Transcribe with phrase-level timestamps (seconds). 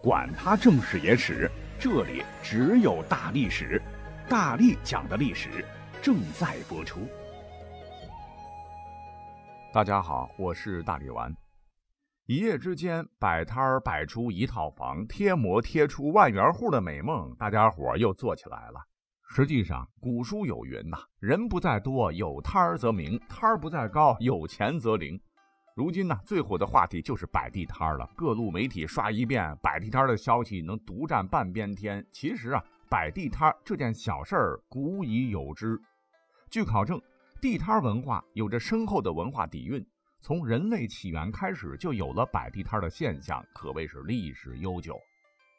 [0.00, 3.82] 管他正史野史，这里只有大历史，
[4.28, 5.64] 大力讲的历史
[6.00, 7.00] 正在播出。
[9.72, 11.34] 大家好，我是大力丸。
[12.26, 18.80] 一夜之间，摆摊儿摆出一套房，贴膜贴出万元户的美梦，大家伙又做起来了。
[19.30, 25.20] 实际上，古书有云呐：“人不在多，有摊儿则名；摊儿不在高，有钱则灵。”
[25.78, 28.10] 如今呢，最火的话题就是摆地摊了。
[28.16, 32.04] 各路媒体刷一遍摆地摊的消息，能独占半边天。
[32.10, 35.80] 其实啊，摆地摊这件小事儿古已有之。
[36.50, 37.00] 据考证，
[37.40, 39.86] 地摊文化有着深厚的文化底蕴，
[40.20, 44.98] 从人类起源开始就有了摆地摊的现象，可谓是历史悠久。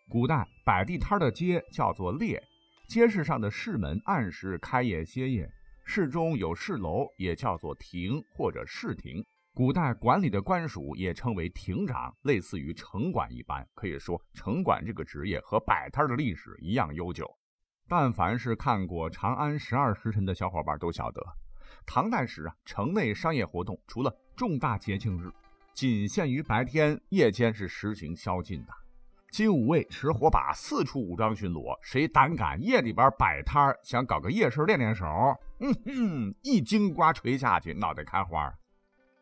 [0.09, 2.43] 古代摆地摊的街叫做列，
[2.89, 5.49] 街市上的市门按时开业歇业，
[5.85, 9.23] 市中有市楼，也叫做亭或者市亭。
[9.59, 13.67] 古代管理的官署也称为亭长，类似于城管一般。
[13.75, 17.29] 可以说，城管这个职业和摆摊的历史一样悠久。
[17.85, 21.21] 但凡是看过《长安十二时辰》的小伙伴都晓得，
[21.85, 25.29] 唐代时啊，城内商业活动除了重大节庆日，
[25.73, 28.71] 仅限于白天，夜间是实行宵禁的。
[29.29, 35.05] 金吾卫持火把四处武装巡逻，谁胆敢夜里边摆摊想搞个夜市练练手，
[35.59, 38.49] 嗯哼，一金瓜锤下去，脑袋开花。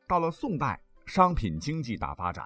[0.08, 2.46] 到了宋代，商品经济大发展，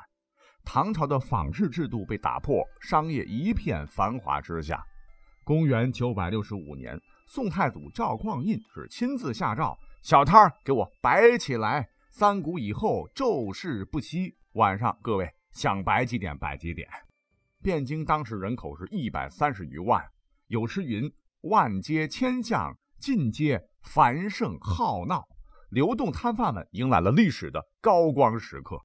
[0.65, 4.83] 唐朝的仿制制度被打破，商业一片繁华之下。
[5.43, 14.35] 公元九百六十五年，宋太祖赵匡胤是亲自下诏：“小摊儿给我摆起来，三鼓以后骤事不息。
[14.53, 16.87] 晚上各位想摆几点摆几点。”
[17.63, 20.03] 汴京当时人口是一百三十余万，
[20.47, 25.27] 有诗云：“万街千巷，尽皆繁盛好闹。”
[25.71, 28.77] 流动摊贩们迎来了历史的高光时刻。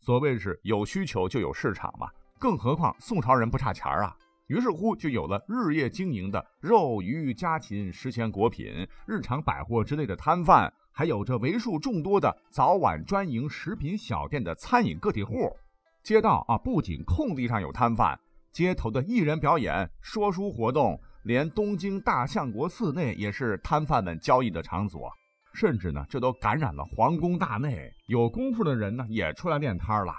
[0.00, 2.08] 所谓是有需求就有市场嘛，
[2.38, 4.16] 更何况宋朝人不差钱啊。
[4.46, 15.54] 于是乎就有了日夜经营的肉鱼家禽、食鲜果品、日常百货之类的摊贩，还有着为数众多的早晚专营食品小店的餐饮个体户。
[16.02, 18.18] 街道啊，不仅空地上有摊贩，
[18.50, 25.12] 街头的艺人表演、说书活动，连东京大相国寺内也是摊贩们交易的场所。
[25.54, 30.12] 甚至呢，这都感染了皇宫大内，有功夫的人呢也出来练摊了。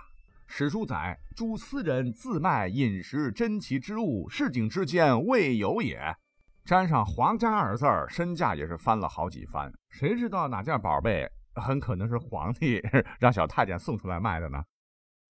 [0.47, 6.16] 史书载，诸私人自卖饮食珍奇之物，市井之间未有也。
[6.63, 9.72] 沾上“皇家”二字儿，身价也是翻了好几番。
[9.90, 12.81] 谁知道哪件宝贝很可能是皇帝
[13.19, 14.63] 让小太监送出来卖的呢？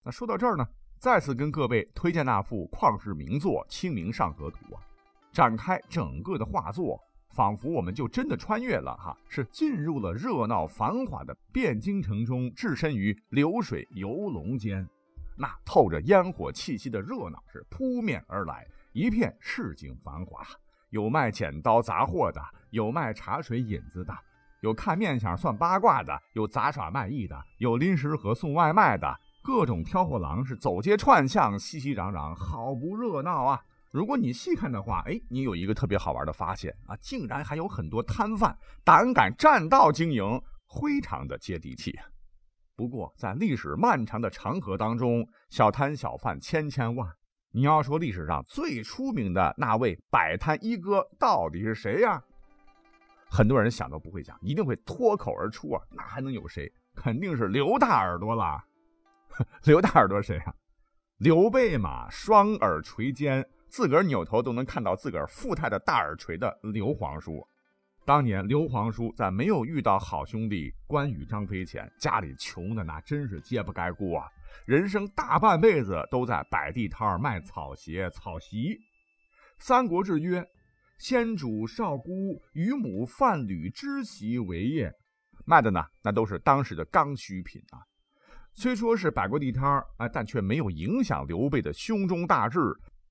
[0.04, 0.66] 那说到这儿呢，
[1.00, 4.82] 再次跟各位推荐那幅旷世名作《清明上河图》啊，
[5.34, 7.00] 展开整个的画作。
[7.36, 14.88] 仿佛我们就真的穿越了哈，是进入了热闹繁华的汴京城中，置身于流水游龙间。
[15.38, 20.48] 那透着烟火气息的热闹是扑面而来，一片市井繁华。
[20.92, 24.18] 有卖剪刀杂货的，有卖茶水引子的，
[24.62, 29.14] 有看面相算八卦的，有杂耍卖艺的，有临时盒送外卖的，
[29.44, 33.62] 各种挑货郎是走街串巷，熙熙攘攘，好不热闹啊！
[33.96, 40.22] 如果你细看的话，哎，你有一个特别好玩的发现啊，竟然还有很多摊贩胆敢占道经营，
[40.68, 41.98] 非常的接地气。
[42.76, 47.10] 不过，在历史漫长的长河当中，小摊小贩千千万。
[47.52, 52.22] 你要说历史上最出名的那位摆摊一哥到底是谁呀？
[53.30, 56.70] 很多人想都不会想，一定会脱口而出啊，那还能有谁？
[56.96, 58.62] 肯定是刘大耳朵了。
[59.64, 60.54] 刘大耳朵谁啊？
[61.20, 63.48] 刘备嘛，双耳垂肩。
[63.76, 67.46] 自个儿扭头都能看到自个儿富态的大耳垂的刘皇叔，
[68.06, 74.30] 当年刘皇叔在没有遇到好兄弟关羽、张飞前，家里穷的那真是揭不开锅啊！
[74.66, 78.76] 人生大半辈子都在摆地摊儿卖草鞋、草席。
[79.60, 80.42] 《三国志》曰
[80.98, 84.90] ：“先主少姑与母贩履织席为业，
[85.44, 87.84] 卖的呢，那都是当时的刚需品啊。
[88.54, 92.62] 虽说是摆过地摊儿啊，但却没有影响刘备的胸中大志。”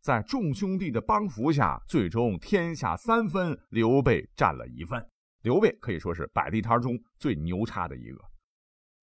[0.05, 5.03] 在众兄弟的帮扶下，最终天下三分，刘备占了一份。
[5.41, 8.21] 刘备可以说是摆地摊中最牛叉的一个。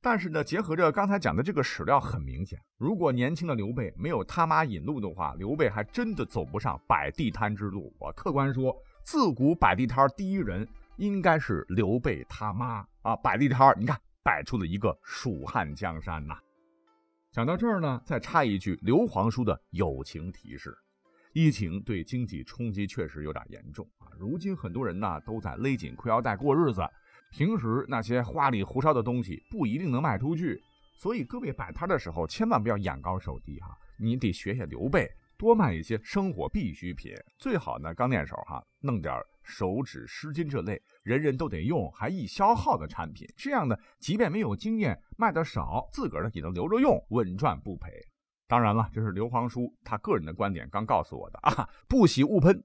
[0.03, 7.91] 但是呢，结合着刚才讲的这个史料，很明显，如果年轻的刘备没有他妈引路的话，刘备还真的走不上摆地摊之路。
[7.99, 10.69] 我客观说，自古摆地摊第一人
[10.99, 13.17] 应该是刘备他妈啊！
[13.17, 16.37] 摆地摊你看摆出了一个蜀汉江山呐。
[17.33, 20.77] 讲到这儿呢，再插一句刘皇叔的友情提示。
[21.33, 24.11] 疫情对经济冲击确实有点严重啊！
[24.19, 26.83] 如今很多人呢都在勒紧裤腰带过日子，
[27.31, 30.61] 平时那些花里胡哨的东西不一定能卖出去，
[30.97, 33.79] 所以各位摆摊的时候千万不要眼高手低哈！
[33.97, 43.25] 你得学学刘备，多卖一些生活必需品，最好呢刚练手哈，弄点手指湿巾这类人人都得用还易消耗的产品。
[43.37, 47.89] 这样呢，即便没有经验，卖的少，自个儿呢也能留着用，稳赚不赔。
[48.51, 52.61] 当然了，这是刘皇叔他个人的观点，刚告诉我的 啊，不喜勿喷。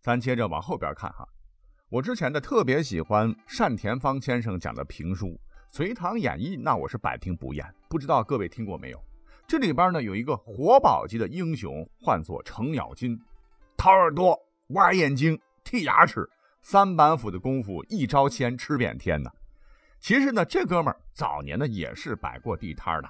[0.00, 1.24] 咱接着往后边看哈，
[1.88, 5.28] 我之前的特别喜欢单田芳先生讲的评书
[5.70, 7.64] 《隋唐演义》，那我是百听不厌。
[7.88, 9.00] 不知道各位听过没有？
[9.46, 13.16] 这里边呢有一个活宝级的英雄，唤作程咬金，
[13.76, 14.36] 掏耳朵、
[14.70, 16.28] 挖眼睛、剔牙齿，
[16.60, 19.30] 三板斧的功夫，一招鲜吃遍天呢。
[20.00, 23.08] 其实呢，这哥们儿早年呢也是摆过地摊的。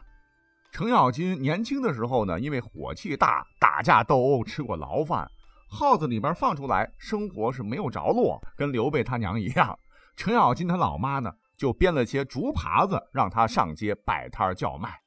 [0.74, 5.30] 程咬金年轻的时候呢，因为火气大，打架斗殴，吃过牢饭。
[5.70, 9.78] 号子里边放出来，生活是没有着落，跟刘备他娘一样。
[10.16, 14.98] 程咬金他老妈呢，就编了些竹耙子，让他上街摆摊叫卖。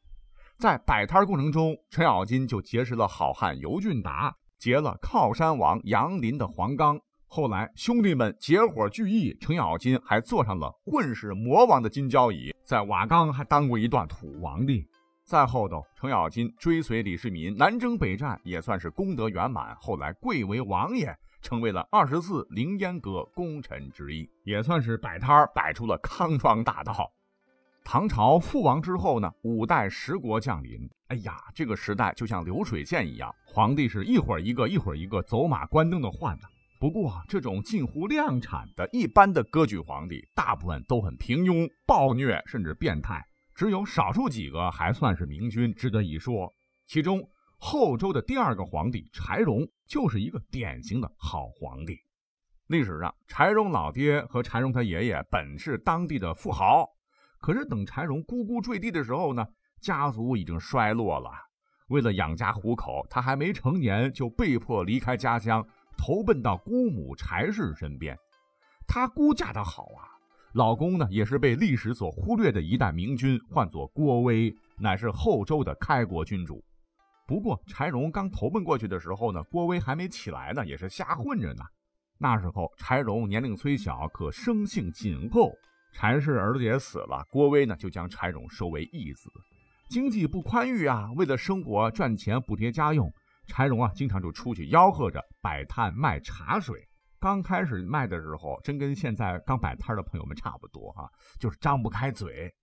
[0.57, 6.97] 在摆摊过程中，程咬金就结识了好汉尤俊达，结了靠山王杨林的黄冈。
[7.27, 14.87] 后来兄弟们结伙聚义，程咬金还坐上了混世魔王的金交椅，在瓦岗还当过一段土皇帝。
[15.27, 19.75] 在后头，程咬金追随李世民南征北战，也算是功德圆满。
[19.75, 27.12] 后来贵为王爷，成为了二十四凌烟阁功臣之一，也算是摆摊摆出了康庄大道。
[27.83, 30.89] 唐朝覆亡之后呢，五代十国降临。
[31.09, 36.44] 哎呀，这个时代就像流水线一样，皇帝是一会儿一个，一会儿一个，走马观灯的换呢。
[36.79, 43.21] 不过，这种近乎量产的一般的割据皇帝，大部分都很平庸、暴虐，甚至变态。
[43.57, 46.54] 只有少数几个还算是明君，值得一说。
[46.86, 47.27] 其中，
[47.57, 51.98] 后周的第二个皇帝柴荣就是一个典型的好皇帝。
[52.68, 56.88] 历史上，柴荣老爹和柴荣他爷爷本是当地的富豪，
[57.42, 59.44] 可是等柴荣咕咕坠地的时候呢，
[59.81, 61.31] 家族已经衰落了。
[61.88, 65.68] 为了养家糊口，他还没成年就被迫离开家乡，
[65.98, 68.15] 投奔到姑母柴氏身边。
[68.88, 70.13] 他姑嫁得好啊。
[70.53, 76.63] 老公呢，也是被历史所忽略的一代明君，唤作郭威，乃是后周的开国君主。
[77.27, 81.63] 不过柴荣刚投奔过去的时候呢，郭威还没起来呢，也是瞎混着呢。
[82.17, 85.51] 那时候柴荣年龄虽小，可生性谨厚。
[85.94, 89.29] 柴氏儿子也死了，郭威呢就将柴荣收为义子。
[89.89, 93.11] 经济不宽裕啊，为了生活赚钱补贴家用，
[93.47, 96.87] 柴荣啊经常就出去吆喝着摆摊卖茶水。
[97.19, 101.09] 刚开始卖的时候，真跟现在刚摆摊的朋友们差不多哈，
[101.39, 102.53] 就是张不开嘴。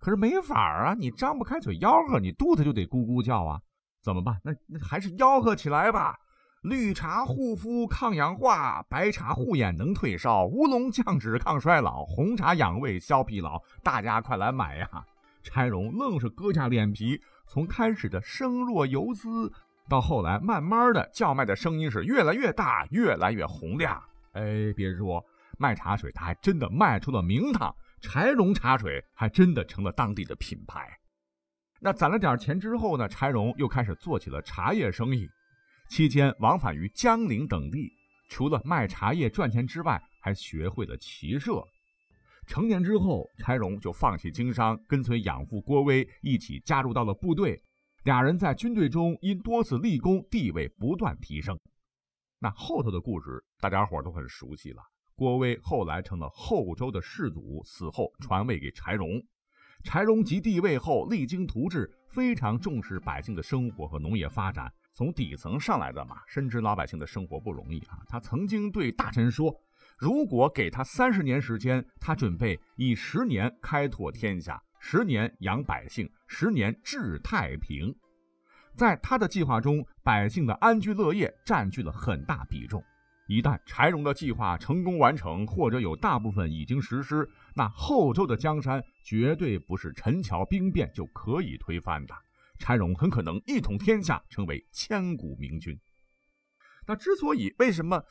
[0.00, 3.60] 可是没法啊，你张不开嘴吆喝，你肚子就得咕咕叫啊，
[4.02, 4.40] 怎么办？
[4.42, 6.16] 那那还是吆喝起来吧。
[6.62, 15.04] 绿茶护肤抗氧化，白茶护眼能退烧，乌龙降脂抗衰老，红茶养胃消疲劳，大家快来买呀！
[15.40, 19.52] 柴荣愣是割下脸皮，从开始的声若游丝。
[19.88, 24.00] 到后来，慢慢的叫卖的声音是越来越大，越来越洪亮。
[24.32, 25.24] 哎，别说
[25.58, 30.86] 卖茶水，他还真的卖出了名堂，柴荣茶水还真的成了当地的品牌。
[31.80, 35.26] 那攒了点钱之后呢，柴荣又开始做起了茶叶生意，
[35.88, 37.90] 期间往返于江陵等地，
[38.28, 41.64] 除了卖茶叶赚钱之外，还学会了骑射。
[42.46, 47.62] 成年之后，柴荣就放弃经商，跟随养父郭威一起加入到了部队。
[48.04, 51.58] 俩人在军队中因多次立功，地位不断提升。
[52.38, 54.82] 那后头的故事，大家伙都很熟悉了。
[55.16, 59.20] 郭威后来成了后周的世祖，死后传位给柴荣。
[59.82, 64.72] 柴荣即帝位后，励精图治，非常重视百姓的生活和农业发展。
[64.94, 68.00] 从底层上来的嘛，深知老百姓的生活不容易啊。
[68.06, 69.54] 他曾经对大臣说
[69.98, 77.94] ：“如果给他三十年时间，他准备以十年开拓天下。”十年养百姓，十年治太平。
[78.76, 82.82] 在他的计划中，百姓的安居乐业占据了很大比重。
[83.26, 92.14] 一旦柴荣的计划成功完成，或者有大部分已经实施，那后周的江山绝对不是陈桥兵变就可以推翻的。
[92.58, 95.78] 柴荣很可能一统天下，成为千古明君。
[96.86, 98.02] 那之所以为什么？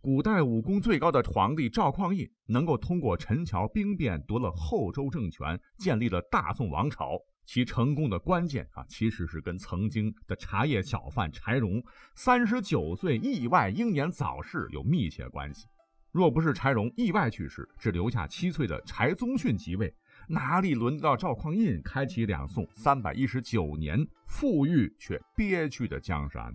[0.00, 7.18] 古代武功最高的皇帝赵匡胤能够通过陈桥兵变夺了后周政权，建立了大宋王朝。
[7.44, 11.82] 其成功的关键啊，其实是跟曾经的茶叶小贩柴荣
[12.14, 15.66] 三十九岁意外英年早逝有密切关系。
[16.12, 19.92] 若不是柴荣意外去世，只留下七岁的柴宗训即位，
[20.28, 26.54] 哪里轮得到赵匡胤开启两宋三百一十九年富裕却憋屈的江山？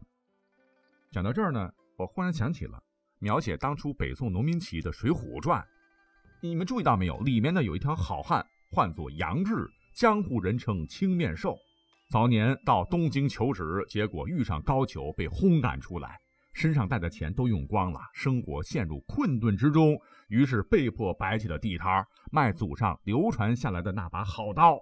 [1.12, 2.81] 讲到这儿呢，我忽然想起了。
[3.23, 5.61] 描写当初北宋农民起义的《水浒传》，
[6.41, 7.17] 你们注意到没有？
[7.19, 9.65] 里面呢有一条好汉，唤作杨志，
[9.95, 11.57] 江湖人称青面兽。
[12.09, 16.19] 早年到东京求职，结果遇上高俅，被轰赶出来，
[16.51, 24.77] 身上带的钱都用光了，生活陷入困顿之中，于是被迫摆起了地摊卖祖上流传下来的那把好刀。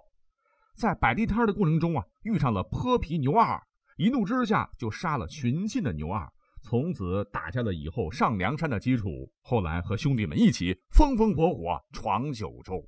[0.74, 3.62] 在摆地摊的过程中啊，遇上了泼皮牛二，
[3.98, 6.28] 一怒之下就杀了寻衅的牛二，
[6.62, 9.30] 从此打下了以后上梁山的基础。
[9.42, 12.82] 后来和兄弟们一起风风火火闯九州。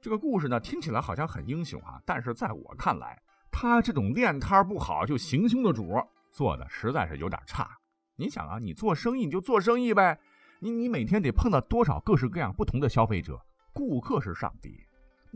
[0.00, 3.20] 这个故事呢，听起来好像很英雄啊，但是在我看来，
[3.52, 5.92] 他这种练摊不好就行凶的主
[6.32, 7.68] 做的实在是有点差。
[8.16, 10.18] 你想啊，你做生意你就做生意呗，
[10.60, 13.38] 你你每天得碰到多少各式各样不同的消费者，
[13.72, 14.74] 顾客是上帝。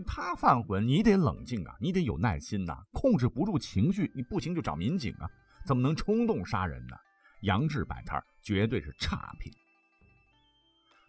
[0.07, 5.29] 他犯浑，你得冷静啊，你得有耐心呐，控制不住情绪，你不行就找民警啊，
[5.67, 6.97] 怎么能冲动杀人呢？
[7.43, 9.53] 杨志摆摊绝对是差评。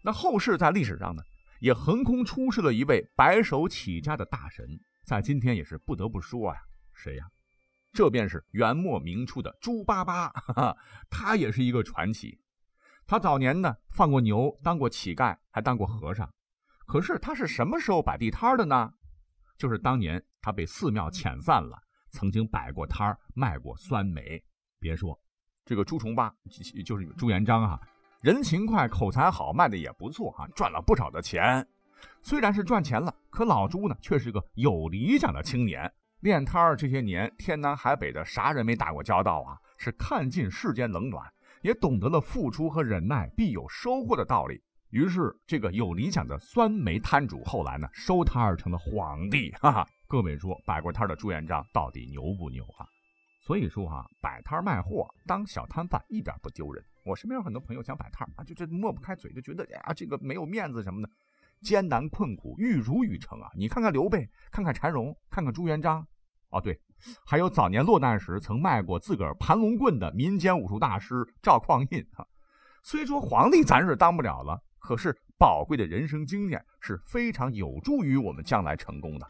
[0.03, 1.23] 那后世在历史上呢，
[1.59, 4.67] 也横空出世了一位白手起家的大神，
[5.05, 6.61] 在今天也是不得不说呀，
[6.93, 7.25] 谁呀？
[7.93, 10.77] 这便是元末明初的猪八八，哈哈，
[11.09, 12.39] 他也是一个传奇。
[13.05, 16.29] 他早年呢放过牛，当过乞丐，还当过和尚。
[16.85, 18.91] 可是他是什么时候摆地摊的呢？
[19.57, 21.77] 就是当年他被寺庙遣散了，
[22.09, 24.43] 曾经摆过摊卖过酸梅。
[24.79, 25.17] 别说
[25.65, 26.33] 这个朱重八，
[26.85, 27.79] 就是朱元璋啊，
[28.21, 31.65] 人勤快，口才好，卖的也不错啊，赚了不少的钱。
[32.21, 35.91] 虽然是赚钱了，可老朱呢，却是个有理想的青年。
[36.19, 39.57] 练摊儿这些年，天南海北的啥人没打过交道啊？
[39.77, 41.25] 是看尽世间冷暖，
[41.61, 44.61] 也懂得了付出和忍耐必有收获的道理。
[44.89, 49.51] 于是，这个有理想的酸梅摊主后来呢，收摊儿成了皇帝。
[49.59, 52.85] 哈哈，各位说，摆过摊儿的朱元璋到底牛不牛啊？
[53.45, 56.83] 所以说啊，摆摊卖货当小摊贩一点不丢人。
[57.03, 61.09] 我身边有很多朋友想摆摊啊，就这抹不开嘴，就觉得呀，这个没有面子什么的，
[61.61, 63.49] 艰难困苦，玉汝于成啊。
[63.55, 66.07] 你看看刘备，看看柴荣，看看朱元璋，
[66.49, 66.79] 哦对，
[67.25, 72.25] 还有早年落难时曾卖过自个儿盘龙棍的民间武术大师赵匡胤哈。
[72.81, 74.59] 虽说皇帝咱是当不了了。
[74.85, 79.25] 可是宝贵的人生经验是非常有助于我们将来成功的。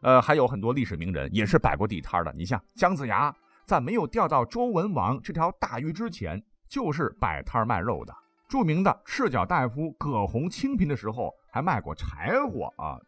[0.00, 2.32] 呃，还有很多历史名人也是摆过地摊的。
[2.32, 3.34] 你像姜子牙，
[3.66, 8.14] 在没有钓到周文王这条大鱼之前，就是摆摊卖肉的。
[8.48, 12.98] 著名的赤脚大夫葛洪清贫的时候，还卖过柴火啊，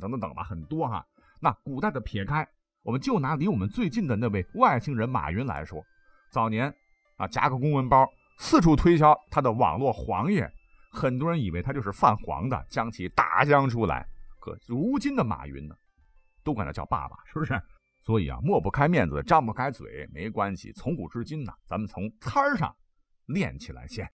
[0.00, 1.04] 等等等吧，很多哈。
[1.40, 2.46] 那古代的撇开，
[2.84, 5.82] 我们就拿离我们最近的那位外星人马云来说，
[6.30, 6.72] 早年
[7.16, 8.06] 啊夹个公文包，
[8.38, 10.48] 四处推销他的网络黄页。
[10.92, 14.06] 很多人以为他就是泛黄的，将其打将出来。
[14.38, 15.74] 可如今的马云呢，
[16.44, 17.60] 都管他叫爸爸，是不是？
[18.02, 20.70] 所以啊，抹不开面子，张不开嘴，没关系。
[20.72, 22.76] 从古至今呢，咱们从摊儿上
[23.26, 24.06] 练起来先。